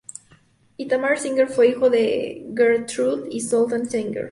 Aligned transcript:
Itamar 0.79 1.15
Singer 1.19 1.45
fue 1.47 1.67
hijo 1.67 1.91
de 1.91 2.47
Gertrude 2.55 3.27
y 3.29 3.41
Zoltán 3.41 3.87
Singer. 3.87 4.19